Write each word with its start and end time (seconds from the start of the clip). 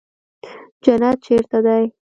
جنت 0.83 1.17
چېرته 1.25 1.57
دى. 1.65 1.83